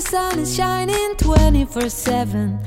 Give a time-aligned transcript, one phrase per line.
[0.00, 2.58] the sun is shining 24 7.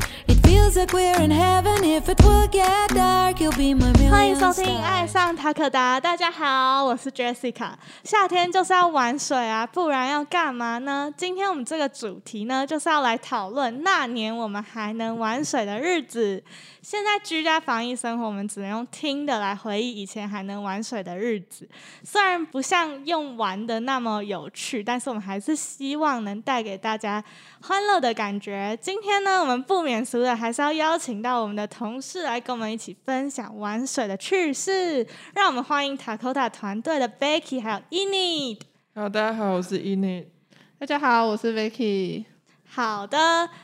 [4.10, 7.72] 欢迎收听《爱上塔可达》，大家好，我是 Jessica。
[8.04, 11.12] 夏天就是要玩水啊，不然要干嘛呢？
[11.16, 16.44] 今天我们这个主题呢，就是要来讨论那年我们还能玩水的日子。
[16.82, 21.68] 现在居家防疫生活，我们只能用听的来回忆以前还能玩水的日子。
[22.04, 27.24] 虽然不像用玩的那么有趣，但是我们还是希望能带给大家
[27.62, 28.78] 欢乐的感觉。
[28.82, 35.06] 今天呢，我们不免俗的还是要邀请到我们的同事来跟我们一起分享玩水的趣事。
[35.34, 38.60] 让我们欢迎 Takota 团队的 Becky 还有 Inid。
[38.96, 40.26] 好，大家好，我是 Inid。
[40.80, 42.26] 大家好，我是 Vicky。
[42.66, 43.18] 好的，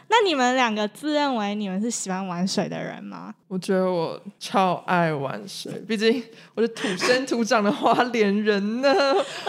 [0.08, 3.34] 那你们两个自认为你们是喜欢玩水的人吗？
[3.48, 6.24] 我觉得我超爱玩水，毕竟
[6.54, 8.94] 我是土生土长的花莲人呢。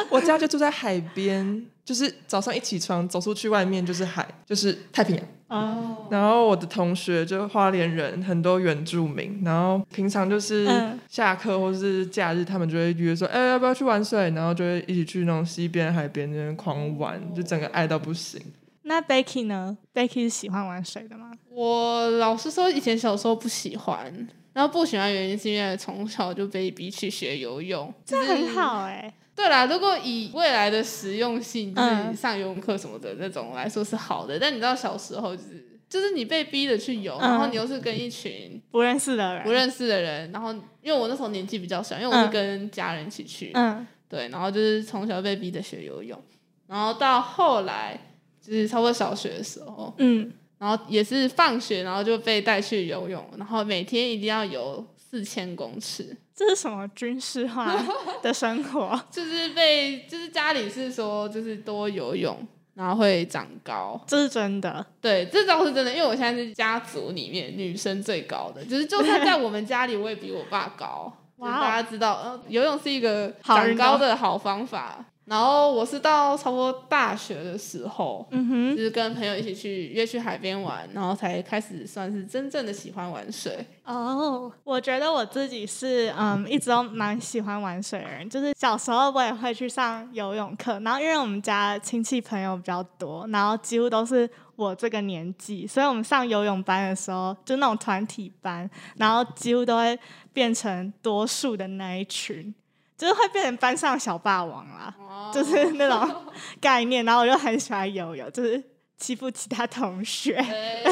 [0.08, 5.24] 我家就住在海边，就是早上一起床走出去外面就是海，就是太平洋。
[5.48, 14.30] 哦，然后我的同学就花莲人，很多原住民，然后平常就是嗯下课或是假日，他们就会约说，哎、要不要去玩水？
[14.30, 18.40] 然后就会一起去那种西边、海边那边狂玩，就整个爱到不行。
[18.82, 21.32] 那 Becky 呢？Becky 是喜欢玩水的吗？
[21.50, 28.48] 我老实说，以前小时候不喜欢，然后不喜欢的原因是因为从小就被逼去学游泳，这很。
[28.54, 46.20] 好哎、对啦，如果以未来的实用性，就是嗯上游泳课什么的那种来说是好的，但你知道小时候就是就是你被逼着去游，嗯然后你又是跟一群不认识的人，不认识的人，然后因为我那时候年纪比较小，因为我是嗯跟家人一起去，嗯对，然后就是从小被逼着学游泳，
[46.66, 47.98] 然后到后来
[48.40, 57.82] 就是差不多小学的时候，嗯，然后也是放学，然后就被带去游泳，然后每天一定要游四千公尺，这是什么军事化
[58.22, 59.02] 的生活？
[59.10, 63.98] 就是被就是家里是说就是多游泳，然后会长高。
[64.06, 64.84] 这是真的。
[65.00, 71.10] 对，这倒是真的，因为我现在是家族里面女生最高的，就是就算在我们家里，我也比我爸高。
[71.36, 75.02] 哇哦就是大家知道，呃，游泳是一个长高的好方法。
[75.30, 83.64] 然后我是到差不多大学的时候，嗯哼，就是跟朋友一起去约去海边玩，然后才开始算是真正的喜欢玩水。
[83.84, 88.28] 哦，我觉得我自己是嗯，一直都蛮喜欢玩水的人。
[88.28, 99.96] 就是小时候我也会去上游泳课，然后因为我们家亲戚朋友比较多，然后几乎都是我这个年纪，所以我们上游泳班的时候，就那种团体班，然后几乎都会
[100.32, 102.52] 变成多数的那一群。
[103.00, 104.94] 就是会变成班上小霸王啦，
[105.32, 106.22] 就是那种
[106.60, 107.02] 概念。
[107.02, 108.62] 然后我就很喜欢游泳，就是
[108.98, 110.34] 欺负其他同学。
[110.34, 110.84] 哎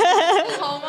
[0.58, 0.88] 好吗？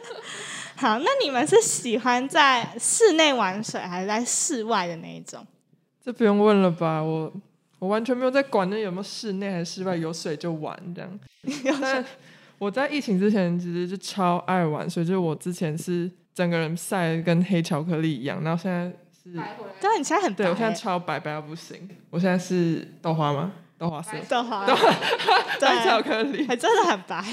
[0.76, 5.46] 好，那你们是喜欢在室内玩水，还是在室外的那一种？
[6.02, 7.02] 这不用问了吧？
[7.02, 7.30] 我
[7.78, 11.20] 我完全没有在管那有没有室内还是室外，有水就玩这样。
[11.82, 12.02] 但
[12.56, 18.90] 我在疫情之前其实就超爱玩所以，就我之前是整个人晒得跟黑巧克力一样，然后现在
[19.22, 19.32] 是，
[19.80, 20.74] 对，你现在很白对我现在欸。
[20.74, 23.52] 超白白到不行，我现在是豆花吗？
[23.76, 24.74] 豆花色，豆花，黑
[25.84, 26.46] 巧，克力。
[26.46, 27.24] 还真的很白。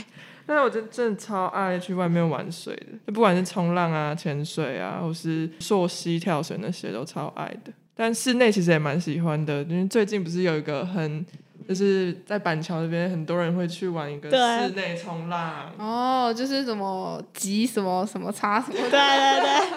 [0.45, 7.73] 但是我真真的超爱去外面玩水的，就不管是冲浪啊、潜水啊，或是溯溪跳水那些都超爱的。
[7.93, 11.25] 但室内其实也蛮喜欢的，因为最近不是有一个很，
[11.67, 19.76] 就是在板桥那边很多人会去玩一个室内冲浪，哦，就是什么急什么什么叉什么对对对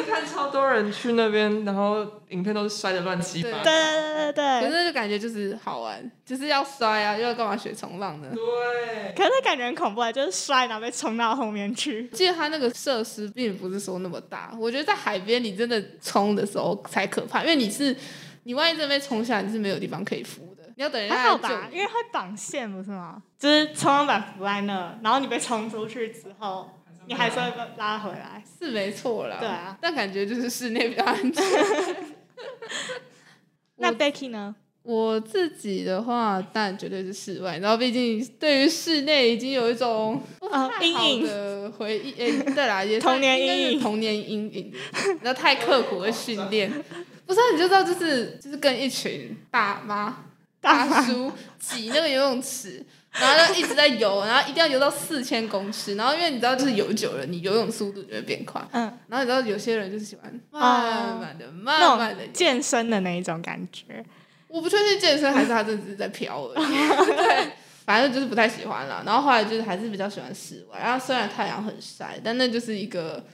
[0.00, 3.64] 就看超多人去那边，然后影片都是摔的乱七八糟。
[3.64, 4.60] 对对对对。
[4.60, 8.28] 可是就感觉就是好玩，就是要摔啊，又要干嘛学冲浪呢？
[8.32, 12.08] 对，可是那感觉很恐怖啊，就是摔然后被冲到后面去。
[12.08, 17.94] 记得它那个设施并不是说那么大，我觉得在海边你真的冲的时候才可怕，因为你是
[18.44, 21.80] 你万一真的被冲下来，你是没有地方可以扶的，你要等人还家来救好吧，因你。
[21.80, 23.22] 为会绑线不是吗？
[23.38, 26.70] 就是冲浪板浮在那，然后你被冲出去之后，
[27.10, 28.40] 你还是会被拉回来。
[28.58, 31.44] 是没错啦，对啊，但感觉就是室内比较安全。
[33.78, 34.54] 那 Becky 呢？
[34.84, 37.58] 我自己的话，当然绝对是室外。
[37.58, 42.12] 然后毕竟对于室内已经有一种不哦太好阴影的回忆。
[42.12, 44.72] 诶、对啦，也算童年阴影童年阴影。
[45.20, 46.70] 然后太刻苦的训练，
[47.26, 50.26] 不是、啊、你就知道，就是就是跟一群大妈
[50.60, 52.84] 大叔挤那个游泳池。
[53.12, 58.64] 然后就一直在游，然后一定要游到四千公尺，然后因为你知道，就是游久了，你游泳速度就会变快。
[58.70, 63.84] 嗯，然后你知道有些人就是喜欢哦慢慢的、那慢慢的健身的那一种感觉。
[64.46, 66.66] 我不确定健身还是他真的只是在飘而已。
[67.16, 67.50] 对，
[67.84, 69.02] 反正就是不太喜欢了。
[69.04, 70.78] 然后后来就是还是比较喜欢室外。
[70.78, 73.24] 然后虽然太阳很晒，但那就是一个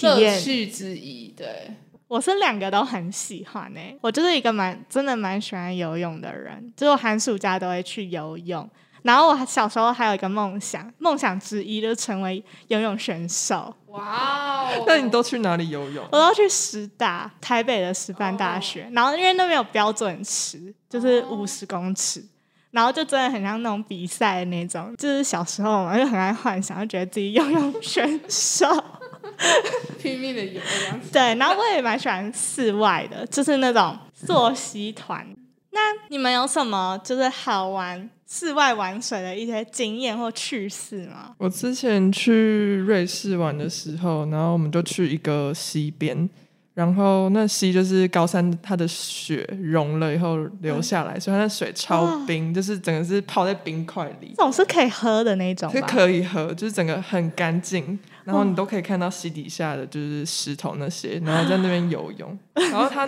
[0.00, 1.28] 乐趣之一。
[1.36, 1.70] 对，
[2.08, 8.68] 我是两个都很喜欢诶、我就是一个蛮真的蛮喜欢游泳的人，就是我寒暑假都会去游泳。
[9.02, 13.72] 然后我小时候还有一个梦想，梦想之一就是成为游泳选手。
[13.86, 14.84] 哇哦！
[14.86, 16.04] 那你都去哪里游泳？
[16.10, 18.88] 我都去师大，台北的师范大学。
[18.92, 22.24] 然后因为那边有标准池，就是五十公尺，
[22.72, 24.92] 然后就真的很像那种比赛的那种。
[24.96, 28.66] 就是小时候嘛，就很爱幻想，就觉得自己游泳选手。
[30.06, 31.10] 拼命的游这样子。
[31.12, 35.26] 对，然后我也蛮喜欢室外的，就是那种坐溪团。
[35.72, 41.34] 那你们有什么就是好玩室外玩水的一些经验或趣事吗？
[41.38, 46.28] 我之前去瑞士玩的时候，然后我们就去一个溪边，
[46.76, 55.80] 然后那溪就是高山它的雪融了以后流下来，所以它的水超冰，就是整个是泡在冰块里这，种是可以喝的那种是？
[55.80, 57.98] 可以喝，就是整个很干净。
[58.24, 62.36] 然后你都可以看到溪底下的就是石头那些，然后在那边游泳。
[62.72, 63.06] 然后它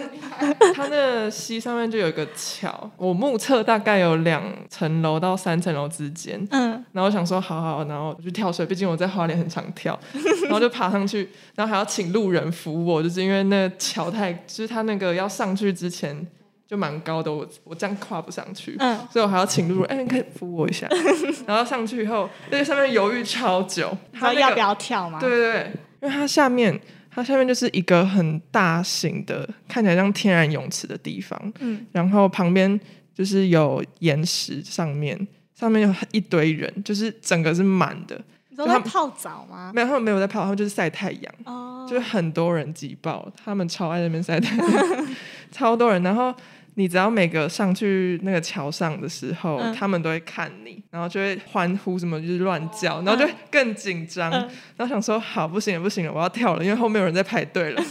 [0.73, 6.41] 它那个溪上面就有一个桥，我目测大概有两层楼到三层楼之间。
[6.53, 9.99] 嗯，然后我想说，好好，然后我去跳水，毕竟我在花莲很常跳，
[10.44, 16.26] 然后就爬上去，然后还要请路人扶我，就是因为那个桥太，就是他那个要上去之前
[16.66, 18.99] 就蛮高的，我我这样跨不上去，嗯。
[19.10, 20.87] 所以我还要请路人，哎，你可以扶我一下，
[21.46, 25.19] 然后上去以后，在上面犹豫超久，他要不要跳吗？
[25.19, 25.72] 对对对，
[26.02, 26.78] 因为它下面
[27.10, 32.78] 它下面就是一个很大型的，看起来像天然泳池的地方，嗯，然后旁边
[33.14, 38.20] 就是有岩石，上面上面有一堆人，就是整个是满的，
[38.64, 39.72] 你说就他们在泡澡吗？
[39.75, 45.06] 没有他们没有在泡，他们就是晒太阳，哦，就是很多人挤爆，他们超爱在那边晒太阳，
[45.52, 46.34] 超多人，然后。
[46.75, 54.31] 你只要每个上去那个桥上的时候，嗯他们都会看你，然后就会欢呼什么，就是乱叫，然后就更紧张。
[54.31, 57.82] 嗯然后想说好不行了不行了，我要跳了，因为后面有人在排队了，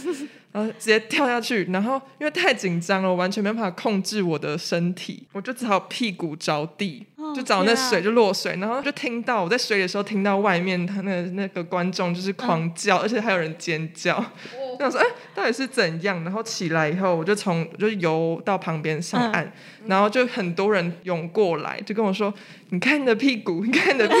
[0.52, 16.22] 然后直接跳下去，然后因为太紧张了，我完全没办法控制我的身体，我就只好屁股着地，哦就找那水就落水，然后就听到我在水里的时候听到外面他那那个观众就是狂叫，而且还有人尖叫，我想说哎、到底是怎样？
[16.24, 19.52] 然后起来以后，我就从我就游到旁边上岸，
[19.86, 22.32] 然后就很多人涌过来，就跟我说
[22.70, 24.20] ：“你看你的屁股， 你看你的屁股。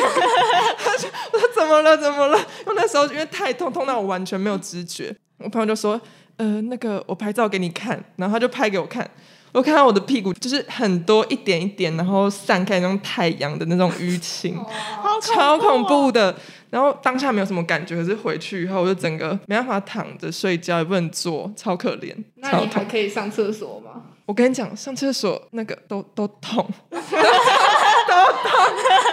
[0.84, 1.96] 我说：“我说怎么了？
[1.96, 5.14] 怎么了？”因为那时候因为太痛，痛到我完全没有知觉。
[5.38, 6.00] 我朋友就说
[6.36, 9.08] ：“呃，那个我拍照给你看。”然后他就拍给我看。
[9.52, 16.34] 我看到我的屁股就是很多一点一点，然后散开那种太阳的那种淤青，好超恐哦怖的。
[16.68, 22.84] 然后当下没有什么感觉，可是回去以后我就整个没办法躺着睡觉，也不能坐，超可怜，那你还。
[22.84, 24.02] 可以上厕所吗？
[24.26, 27.08] 我跟你讲，上厕所那个都都痛， 都痛，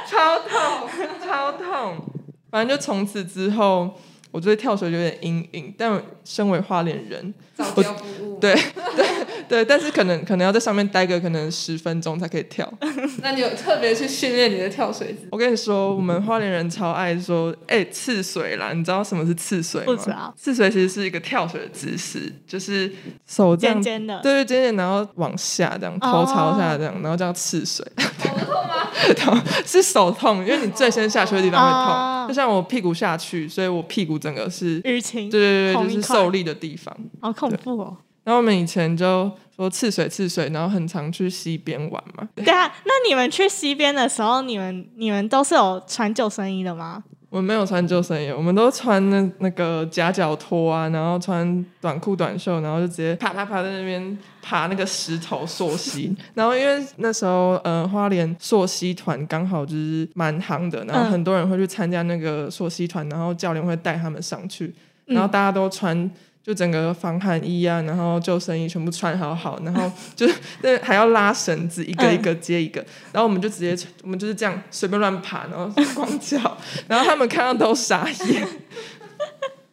[0.10, 0.90] 超痛，
[1.26, 2.06] 超痛。
[2.52, 3.98] 反正就从此之后，
[4.36, 5.74] 我对跳水有点阴影。
[5.78, 8.38] 但身为花莲人，早教不误。
[8.38, 8.54] 对
[8.98, 12.72] 对 对，但是可能可能要在上面待个可能十分钟才可以跳。
[13.22, 15.28] 那你有特别去训练你的跳水姿？
[15.32, 18.72] 我跟你说，我们花莲人超爱说，哎、刺水啦！
[18.74, 19.86] 你知道什么是刺水吗？
[19.86, 22.92] 不知道刺水其实是一个跳水的姿势，就是
[23.26, 27.86] 手这样尖尖的，对对，尖尖，然后往下这样，头朝下这样，然后这样刺水。
[27.96, 28.36] 痛
[28.68, 28.90] 吗？
[29.16, 31.96] 痛，是手痛，因为你最先下去的地方会痛。
[31.96, 36.92] 哦就像我屁股下去，所以我屁股整个是，淤青，对对对，就是受力的地方。
[37.22, 37.98] 好恐怖哦。
[38.26, 42.28] 然后我们以前就说赤水赤水，然后很常去溪边玩嘛。
[42.36, 47.04] 对啊，那你们去溪边的时候，你们你们都是有穿救生衣的吗？
[47.30, 56.16] 我们没有穿救生衣，我们都穿那那个夹脚拖啊，然后穿短裤短袖，然后就直接爬爬爬在那边爬那个石头溯溪。
[56.34, 64.74] 然后因为那时候呃花莲溯溪团刚好就是蛮夯的，然后嗯很多人会去参加那个溯溪团，然后教练会带他们上去，
[65.08, 66.10] 嗯然后大家都穿。
[66.46, 72.80] 就整个防寒衣啊，然后救生衣全部穿好好，然后 就是那还要拉绳子，一个一个接一个，
[73.12, 78.48] 然后我们就直接我们就是这样随便乱爬，然后光脚，然后他们看到都傻眼。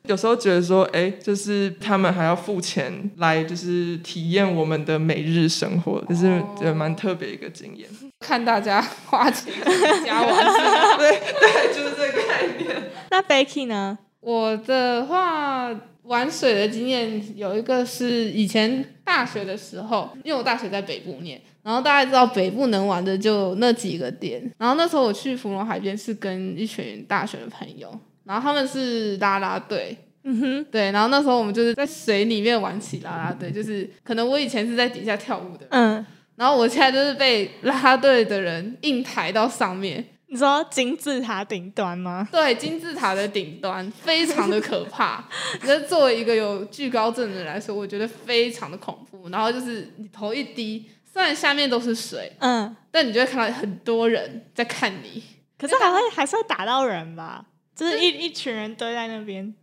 [0.08, 7.88] 有时候觉得说，哎，就是他们还要付钱来，就是体验我们的每日生活，就是觉得蛮特别一个经验。
[8.18, 10.34] 看大家花钱回家玩
[10.98, 12.90] 对对，就是这个概念。
[13.10, 13.96] 那 Becky 呢？
[14.20, 15.70] 我的话，
[16.12, 27.90] 玩水的经验有一个是以前大学的时候，因为我大学在北部念，然后大家知道北部能玩的就那几个点，然后那时候我去芙蓉海边是跟一群大学的朋友，
[28.24, 29.96] 然后他们是啦啦队。
[30.24, 36.04] 嗯哼，对，然后那时候我们就是在水里面玩起啦啦队，就是可能我以前是在底下跳舞的，嗯，
[36.36, 42.26] 然后我现在就是被啦啦队的人硬抬到上面，你说金字塔顶端吗？
[42.32, 45.22] 对，金字塔的顶端非常的可怕。
[45.64, 49.28] 那作为一个有惧高症的人来说，我觉得非常的恐怖。
[49.28, 55.22] 然后就是你头一低，虽然下面都是水，嗯，但你就会看到很多人在看你。
[55.58, 57.44] 可是还会还是会打到人吧？
[57.76, 59.54] 就是一一群人堆在那边，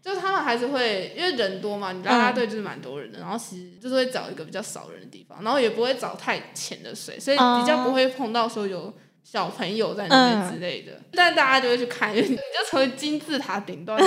[0.00, 8.90] 就是他们还是会，因为人多嘛，你拉拉队就是蛮多人的，然后其实就是会找一个比较少人的地方，然后也不会找太浅的水，所以比较不会碰到说有
[9.24, 10.92] 小朋友在那边之类的。
[11.12, 13.98] 但大家就会去看，因为你就成为金字塔顶端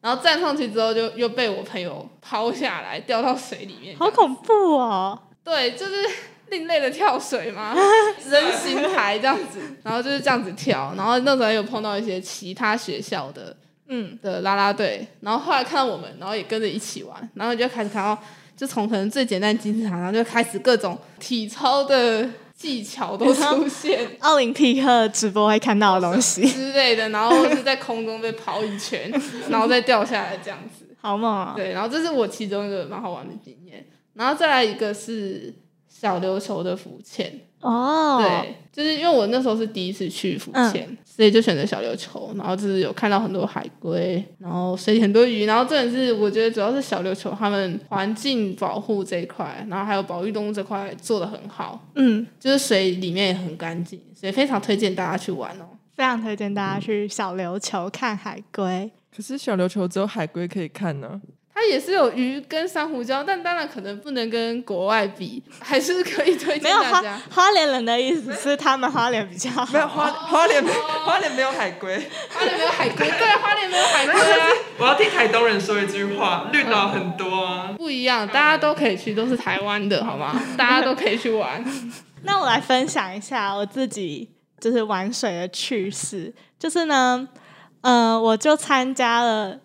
[0.00, 5.18] 然后站上去之后就又被我朋友抛下来，掉到水里面，好恐怖哦！
[5.42, 5.92] 对，就是
[6.50, 7.74] 另类的跳水嘛，
[8.30, 13.56] 人形台这样子，然后就是这样子跳，然后那时候有碰到一些其他学校的
[13.88, 18.16] 嗯，的啦啦队，然后后来看到我们，然后也跟着一起玩，然后就开始看到，
[18.56, 29.08] 就从可能最简单金字塔，然后就开始各种体操的技巧都出现 奥林匹克直播会看到的东西，之类的，然后或是在空中被跑一圈，
[29.48, 30.84] 然后再掉下来这样子。
[31.00, 31.52] 好猛啊！
[31.54, 35.54] 对，然后这是我其中一个蛮好玩的经验，然后再来一个是
[35.88, 37.32] 小琉球的浮潜。
[37.60, 55.64] 哦，对，就是因为我那时候是第一次去浮潜，所以就选择小琉球，然后就是有看到很多海龟，然后水里很多鱼，然后真的是我觉得主要是小琉球他们环境保护这一块，然后还有保育动物这块做的很好，嗯，就是水里面也很干净，所以非常推荐大家去玩哦。
[55.96, 58.88] 非常推荐大家去小琉球看海龟。
[59.16, 61.20] 可是小琉球只有海龟可以看呢、
[61.60, 67.20] 它也是有鱼跟珊瑚礁，但当然可能不能跟国外比， 还是可以推荐没有花大家。
[67.28, 71.98] 花莲人的意思是他们花莲比较好，没有花花莲没花莲没有海龟。
[72.30, 74.46] 花莲没有海龟，对，花莲没有海龟啊。
[74.78, 77.74] 我要听台东人说一句话：绿岛很多啊。
[77.76, 80.40] 不一样，大家都可以去，都是台湾的，好吗？
[80.56, 81.64] 大家都可以去玩。
[82.22, 87.28] 那我来分享一下我自己就是玩水的趣事，就是呢，
[87.80, 89.58] 呃，我就参加了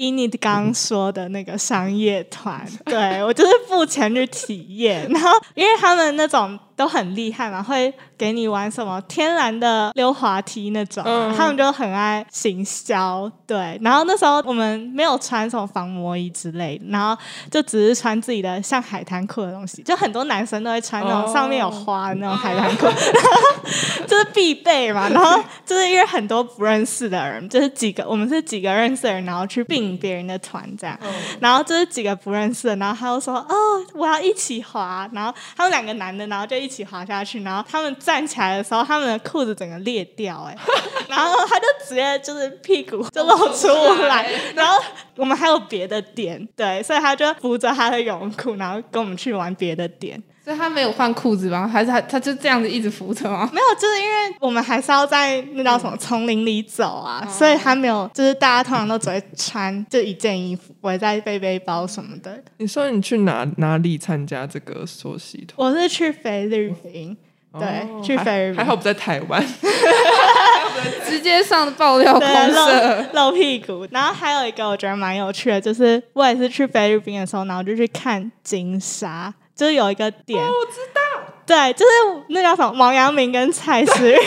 [0.00, 17.14] 伊妮刚刚说的那个商业团，对我就是付钱去体验，然后因为他们那种都很厉害嘛，会给你玩什么天然的溜滑梯那种，嗯他们就很爱行销，对，然后那时候我们没有穿什么防磨衣之类的，然后
[17.50, 22.86] 就只是穿自己的像海滩裤的东西，就很多男生都会穿那种哦上面有花的那种海滩裤，
[24.08, 25.06] 就是必备嘛。
[25.10, 30.98] 然后就是因为很多不认识的人，就是几个我们是几个认识的人，然后去并别人的团这样。
[31.40, 33.54] 然后就是几个不认识的，然后他就说：“哦，
[33.92, 37.42] 我要一起滑。”然后他们两个男的，然后就一起滑下去。
[37.42, 40.56] 然后他们站起来的时候，他们的裤子整个裂掉、哎，
[41.08, 43.68] 然后他就直接就是屁股就露出
[44.04, 44.30] 来。
[44.54, 44.80] 然后
[45.16, 50.22] 我们还有别的点，对，所以他就扶着他的泳裤，然后跟我们去玩别的点。
[50.42, 51.68] 所以他没有换裤子吗？
[51.68, 53.48] 还是他他就这样子一直扶着吗？
[53.52, 62.42] 没有，就是因为我们还是要在那叫什么丛林里走啊，所以他没有，就是大家通常都只会穿就一件衣服，不会再背背包什么的。
[62.58, 65.54] 你说你去哪哪里参加这个溯溪团？
[65.58, 67.16] 我是去菲律宾，
[67.58, 69.44] 对，哦去菲律宾，还还好不在台湾。
[71.04, 73.06] 直接上爆料公，社。
[73.12, 73.86] 露露屁股。
[73.90, 81.00] 然后还有一个我觉得蛮有趣的，就是我也是去菲律宾的时候，然后就去看金沙，就是有一个点，我知道，
[81.44, 84.16] 对，就是那叫什么王阳明跟蔡思玉。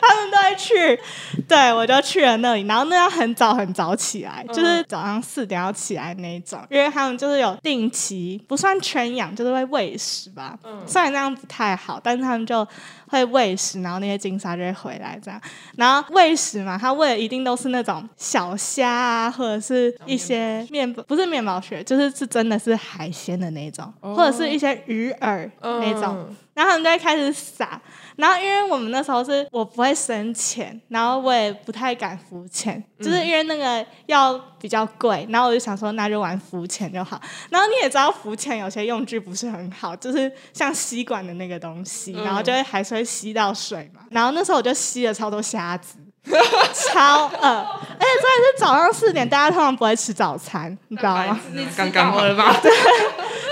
[0.00, 1.00] 他们都会去，
[1.48, 10.58] 对我就去了那里，然后那要很早很早起来，就是早上四点要起来那一种，因为他们就是有定期，不算圈养，就是会喂食吧。
[10.86, 12.66] 虽然那样不太好，但是他们就
[13.10, 15.38] 会喂食，然后那些金鲨就会回来这样。
[15.76, 26.16] 然后喂食嘛，它喂的一定都是那种小虾啊，或者是一些面包，不是面包屑，就是是真的是海鲜的那种，或者是一些鱼饵那种。
[26.16, 27.80] 嗯然后他们就会开始撒，
[28.16, 37.20] 然后因为我们那时候是我不会深潜，然后我也不太敢浮潜，就是因为那个要比较贵，然后我就想说那就玩浮潜就好。
[37.50, 44.02] 然后你也知道浮潜有些用具不是很好，就是像吸管的那个东西，然后就会还是会吸到水嘛。
[44.10, 45.96] 然后那时候我就吸了超多虾子。
[46.74, 51.40] 超饿，而且真的是早上四点，大家通常不会吃早餐，你知道吗？
[51.74, 52.54] 刚刚好饱了吧？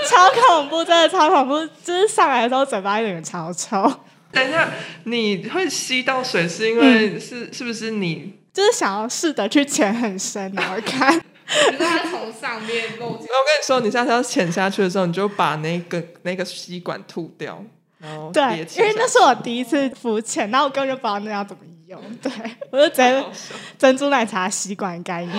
[0.07, 3.91] 超恐怖，真的超恐怖，就是上来的时候嘴巴有点超臭。
[4.31, 4.69] 等一下，
[5.05, 8.33] 你会吸到水是因为是是不是你？
[8.53, 11.15] 就是想要试着去潜很深，然后看。
[11.71, 17.63] 你说他从上面漏进我跟你说，你下次要潜下去的时候，你就把那个那个吸管吐掉，
[17.97, 18.43] 然后对
[18.77, 21.99] 因为那是我第一次浮潜，然后我根本就不知道那要怎么用。
[22.21, 22.31] 对，
[22.71, 23.25] 我就直接
[23.79, 25.35] 珍珠奶茶吸管概念，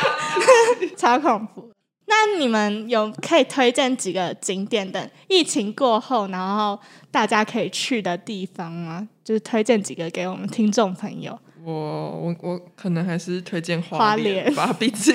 [0.98, 1.70] 超恐怖。
[2.06, 6.78] 那你们有可以推荐几个景点等疫情过后，然后
[7.10, 9.08] 大家可以去的地方吗？
[9.24, 11.38] 就是推荐几个给我们听众朋友。
[11.64, 15.14] 我我我可能还是推荐花花莲莲吧，毕竟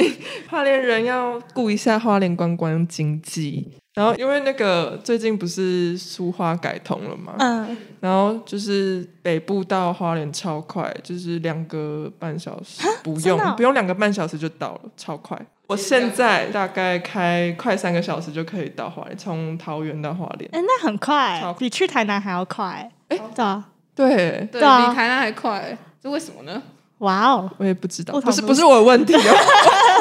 [0.50, 3.68] 花莲人要顾一下花莲观光经济。
[3.94, 15.40] 然后因为那个最近不是苏花改通了嘛，嗯，然后就是北部到花莲超快，就是两个半小时，不用、哦不用两个半小时就到了，超快。
[15.70, 20.50] 我现在大概开快三个小时就可以到花莲，从桃园到花莲。
[20.52, 22.92] 哎、那很快，比去台南还要快。
[23.10, 24.90] 哎、对啊，对，对，啊。
[24.90, 26.60] 比台南还快，这为什么呢？
[26.98, 29.20] 哇哦，我也不知道，不是不是我的问题哦，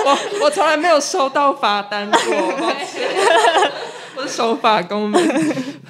[0.07, 2.19] 我我我从来没有收到罚单过，
[2.57, 3.07] 抱歉。
[4.17, 5.21] 我是守法公民。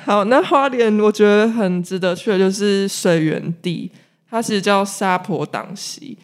[0.04, 3.92] 好，那花莲我觉得很值得去的就是水源地，
[4.28, 6.18] 它其实叫沙坡党溪。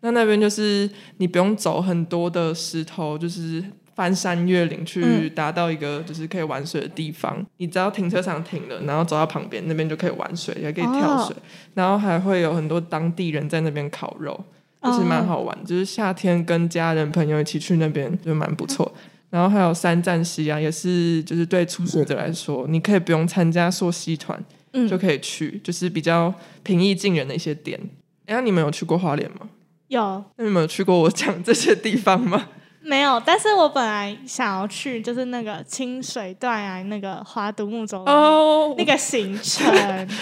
[0.00, 0.88] 那那边就是
[1.18, 3.62] 你不用走很多的石头，就是
[3.94, 7.44] 翻山越岭去嗯达到一个就是可以玩水的地方。
[7.56, 11.36] 你只要停车场停了，然后走到旁边那边就可以玩水，也可以跳水，
[11.74, 14.44] 然后还会有很多当地人在那边烤肉。
[14.80, 18.90] 就是蛮好玩，就是夏天跟家人朋友一起去那边就蛮不错。
[19.28, 24.40] 然后还有三站溪啊，也是就是对初学者来说，你可以不用参加溯溪团
[24.74, 27.76] 嗯就可以去，就是比较平易近人的一些点。
[28.26, 29.48] 哎，那你们有去过花莲吗？
[29.88, 32.48] 有那你们有去过我讲这些地方吗？
[32.80, 33.20] 没有？
[33.20, 39.70] 但是我本来想要去，就是那个清水断崖那个花都木洲哦，那个行程，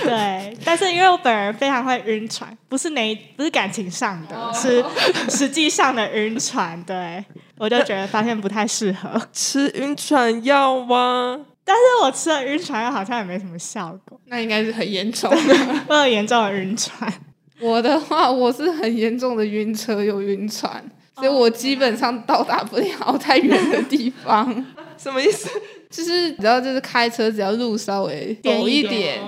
[0.02, 0.56] 对。
[0.64, 4.84] 但是因为我本人非常会晕船，不是哪不是感情上的，是
[5.30, 7.24] 实际上的晕船，对。
[7.58, 11.38] 我就觉得发现不太适合，吃晕船药吗？
[11.64, 15.32] 但是我吃了晕船药好像也没什么效果，那应该是很严重。
[15.88, 17.12] 我有严重的晕船。
[17.60, 20.82] 我的话，我是很严重的晕车又晕船，
[21.14, 24.64] 所以我基本上到达不了太远的地方。
[24.98, 25.48] 什么意思？
[25.90, 29.20] 就是只要就是开车，只要路稍微陡一点，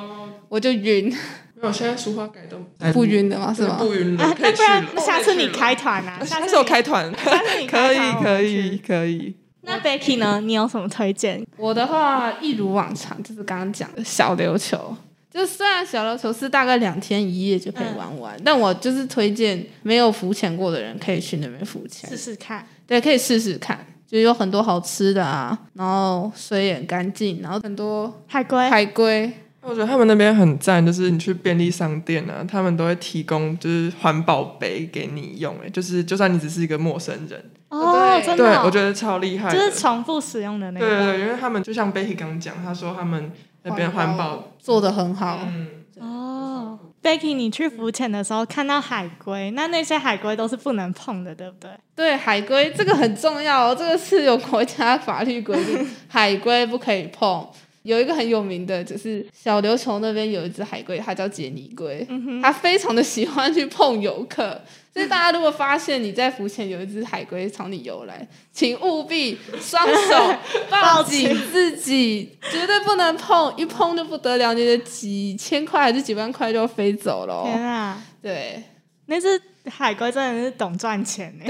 [0.49, 1.15] 我就晕。
[1.61, 2.57] 没有，现在俗话改都
[2.93, 3.53] 不晕的嘛？
[3.53, 3.77] 是吗？
[3.79, 5.01] 不晕了，啊，可以去那不然了。
[5.01, 6.19] 下次你开团啊？
[6.25, 8.79] 下下次我开团，下次你可以可以。
[8.79, 9.35] 可以。
[9.63, 10.41] 那 Becky 呢？
[10.41, 11.45] 你有什么推荐？
[11.57, 14.97] 我的话一如往常，就是刚刚讲的小琉球。
[15.31, 22.67] 就虽然小琉球是大概两天一夜就可以玩完，但我就是推荐没有浮潜过的人可以去那边浮潜试，试看。
[22.87, 23.87] 对，可以试试看。
[24.07, 40.89] 就有很多好吃的啊，然后水也很干净，然后很多海龟，海龟，我觉得他们那边很赞，就是你去便利商店啊，他们都会提供就是环保杯给你用，哎，就是就算你只是一个陌生人，哦，对对真的哦、我觉得超厉害，就是重复使用的那个。
[40.89, 43.31] 对对对，因为他们就像 Becky 刚刚讲，他说他们
[43.65, 45.39] 那边环保，做的很好。
[45.47, 45.67] 嗯，
[45.99, 51.71] 哦，Becky，你去浮潜的时候看到海龟，那那些海龟都是不能碰的，对不对？
[51.97, 57.49] 对海龟这个很重要哦，这个是有国家法律规定，海龟不可以碰。
[57.89, 62.07] 有一个很有名的，就是小琉球那边有一只海龟，它叫杰尼龟，
[62.43, 64.61] 它非常的喜欢去碰游客。
[64.93, 70.35] 所以大家如果发现你在浮潜有一只海龟朝你游来，请务必双手
[70.69, 77.67] 抱紧自己，绝对不能碰，一碰就不得了，你的几千块还是几万块就飞走了天哦。
[77.67, 78.63] 啊，对，
[79.07, 81.45] 那只海龟真的是懂赚钱呢。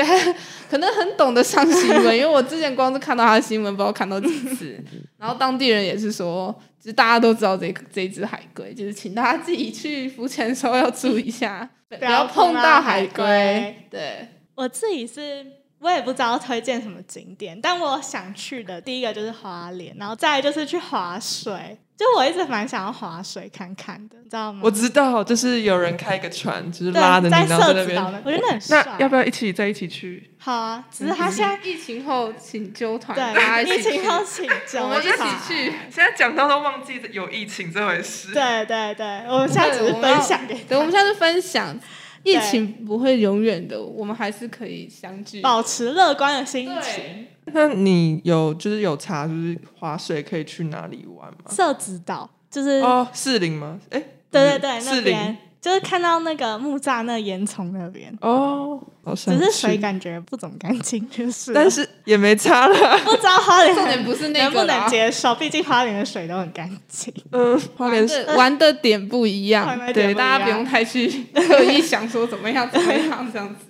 [0.68, 4.83] 可能很懂得上新闻，因为我之前光是看到他的新闻，不知道看到几次。
[5.16, 13.76] 然后当地人也是说，就是大家都知道这这一只海龟，就是请大家自己去浮潜的时候要注意一下，不要碰到海海龟龟。
[13.90, 15.46] 对，我自己是，
[15.81, 21.78] 我也不知道推荐什么景点，但我想去的第一个就是花莲，然后再来就是去划水。
[21.98, 24.61] 就我一直蛮想要划水看看的，你知道吗？
[24.62, 28.22] 我知道，就是有人开个船，就是拉着你，在然后在那边。
[28.24, 28.84] 我觉得很帅。
[28.87, 30.30] 那要不要一起在一起去？
[30.38, 35.72] 好啊，只是他现在疫情后请揪团，大家对疫一起去情后请就我们一起去。
[35.90, 38.32] 现在讲到都忘记有疫情这回事。
[38.32, 41.76] 对对对，我们现在只是分享给对，我们大家现在是分享，
[42.22, 45.40] 疫情不会永远的，我们还是可以相聚。
[45.40, 47.26] 保持乐观的心情。
[47.52, 51.50] 对，那你有就是有查，就是划水可以去哪里玩吗？
[51.50, 53.78] 社子岛就是，哦，士林吗？
[53.90, 61.50] 哎，对对对，士林那边就是看到那个木栅那烟囱那边，哦，好像只是水感觉不怎么干净，就是。
[61.54, 62.74] 但是也没差了。
[63.04, 67.12] 不知道花莲重点不是那能不能接受，毕竟花莲的水都很干净。
[67.32, 73.64] 嗯，花莲玩的玩的点不一样对，大家不用太去 刻意想说怎么样怎么样这样子。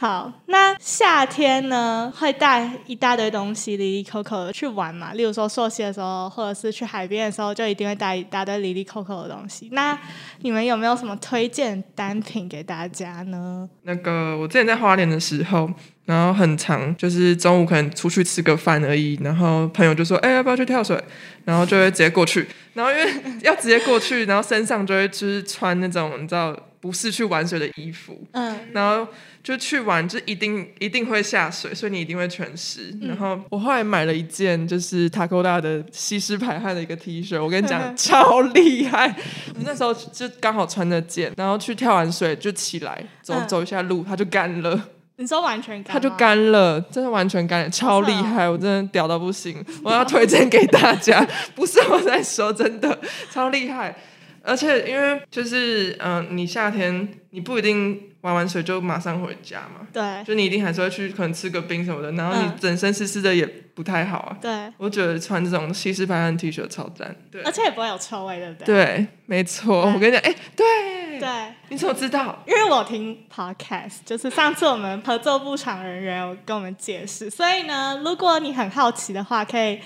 [0.00, 5.12] 好，那夏天呢会带一大堆东西，离离扣扣的去玩嘛。
[5.14, 9.68] 例如说溯溪的时候，或者是去海边的时候，就一定会带一大堆离离扣扣的东西。
[9.72, 9.98] 那
[10.42, 13.68] 你们有没有什么推荐单品给大家呢？
[13.82, 15.68] 那个我之前在花莲的时候，
[16.04, 20.96] 然后很长，就是中午可能出去吃个饭而已，然后朋友就说：“哎、要不要去跳水？”
[21.44, 29.06] 然后就会直接过去，然后因为要直接过去，然后身上就会就是穿那种你知道不是去玩水的衣服，嗯，然后
[29.42, 32.96] 就去玩，就一定一定会下水，所以你一定会全湿。
[33.02, 39.08] 然后我后来买了一件就是 Taco 大的吸湿排汗的一个 T 恤，我跟你讲 超厉害。
[39.54, 43.48] 我那时候就刚好穿那件，然后去跳完水就起来走嗯。
[43.48, 52.96] 走一下路，它就干了，你说完全干，它就干了，真的完全干了，超厉害，我真的屌到不行，我要推荐给大家，不是我在说，真的
[53.32, 53.96] 超厉害。
[54.42, 64.36] 而且因为就是嗯、你夏天你不一定玩完水就马上回家嘛，对就你一定还是会去可能吃个冰什么的，然后你嗯整身湿湿的也不太好啊。
[64.40, 67.14] 对，我觉得穿这种西式排汗 T 恤超赞。
[67.30, 68.66] 对而且也不会有臭味，对不对？
[68.66, 69.82] 对，没错。
[69.92, 71.28] 我跟你讲，哎、对，对，
[71.68, 72.42] 你怎么知道？
[72.46, 79.78] 因为我听 podcast，就是上次我们合作部场人员有跟我们解释，所以呢，如果你很好奇的话，可以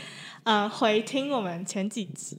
[0.44, 2.38] 呃回听我们前几集。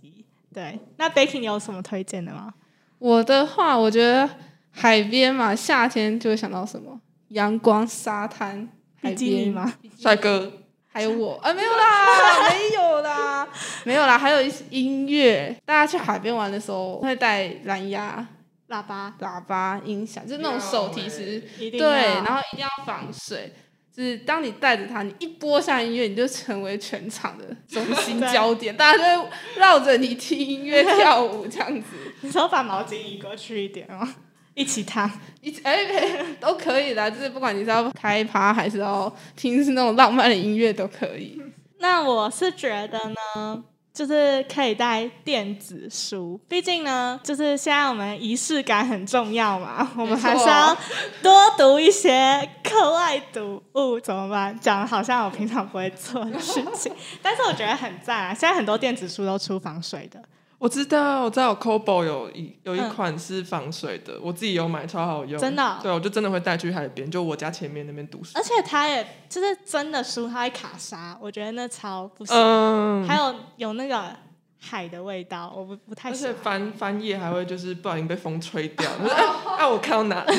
[0.54, 2.54] 对，那 Becky 你有什么推荐的吗？
[3.00, 4.30] 我的话，我觉得
[4.72, 7.00] 海边嘛，夏天就会想到什么？
[7.30, 8.70] 阳光、沙滩、
[9.02, 9.74] 海边吗？
[10.00, 10.52] 帅哥，
[10.88, 13.48] 还有我 啊，没有啦，没有啦，
[13.86, 15.56] 没有啦，还有一些音乐。
[15.66, 18.26] 大家去海边玩的时候会带蓝牙、
[18.70, 21.90] 喇叭喇叭、音响，就是那种手提式，一定对，
[22.24, 23.52] 然后一定要防水。
[23.96, 31.90] 就是当你带着它，你一播下音乐，你就成为全场的中心焦点，大家就会绕着你听音乐跳舞这样子。
[32.22, 34.08] 你说把毛巾移过去一点哦，
[34.56, 35.10] 一起烫。
[35.42, 41.40] 一起哎、哎都可以的，就是不管你是要开趴还是要听是那种浪漫的音乐都可以。
[41.80, 42.98] 那我是觉得
[43.36, 50.76] 呢，就是可以带电子书，毕竟呢，就是现在我们仪式感很重要嘛， 我们还是要
[51.22, 54.60] 多读一些课外读物，怎么办？
[54.60, 58.34] 讲的好像我平常不会做的事情， 但是我觉得很赞啊！
[58.34, 60.20] 现在很多电子书都出防水的，
[60.64, 65.38] 我知道，我知道 c o b o 有一有一款是防水的，我自己有买，超好用。
[65.38, 68.42] 真的哦对，我就真的会带去海边，就我家前面那边读书而。
[68.42, 72.34] 且它也就是真的书，它会卡沙，我觉得那超不行。
[72.38, 74.16] 嗯，还有有那个
[74.62, 76.32] 海的味道，我不不太而且。
[76.32, 79.26] 翻翻页还会就是不小心被风吹掉，就是哎、
[79.58, 80.38] 啊我看到哪里？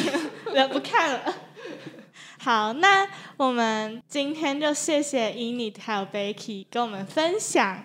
[0.73, 1.35] 不看了。
[2.39, 3.07] 好，那
[3.37, 7.85] 我们今天就谢谢 Enid 还有 Becky 跟我们分享，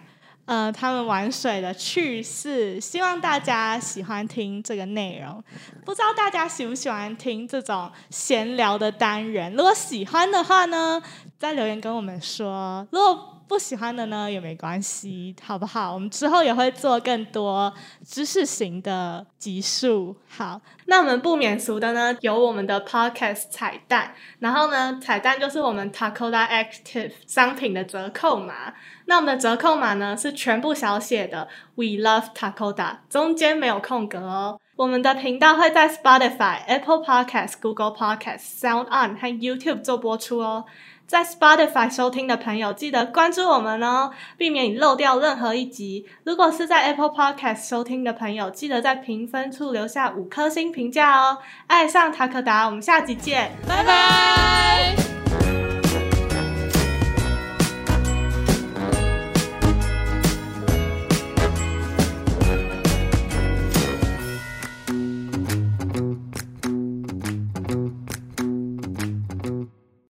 [0.49, 2.81] 呃，他们玩水的趣事。
[2.81, 5.43] 希望大家喜欢听这个内容。
[5.85, 9.53] 不知道大家喜不喜欢听这种闲聊的单元？
[9.53, 10.99] 如果喜欢的话呢，
[11.38, 12.88] 在留言跟我们说。
[12.89, 15.91] 如果不喜欢的呢也没关系，好不好？
[15.91, 17.73] 我们之后也会做更多
[18.05, 20.15] 知识型的集数。
[20.27, 28.75] 好，那我们不免俗的呢，有我们的 podcast 彩蛋，然后呢，彩蛋就是我们 Takoda Active 商品的折扣码。
[29.05, 34.59] 那我们的折扣码呢是全部小写的 We Love Takoda，中间没有空格哦。
[34.75, 40.65] 我们的频道会在 Spotify、Apple Podcast、Google Podcast、Sound On 和 YouTube 做播出哦。
[41.09, 46.05] 在 Spotify 收听的朋友，记得关注我们哦，避免你漏掉任何一集。
[46.23, 51.39] 如果是在 Apple Podcast 收听的朋友，记得在评分处留下五颗星评价哦。
[51.65, 55.08] 爱上塔克达，我们下集见，拜拜。